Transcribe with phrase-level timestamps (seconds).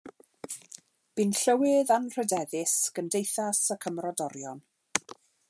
[1.19, 4.65] Bu'n llywydd Anrhydeddus Gymdeithas y Cymrodorion.